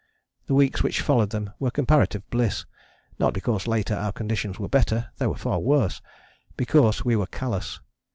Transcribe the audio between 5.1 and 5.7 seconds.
they were far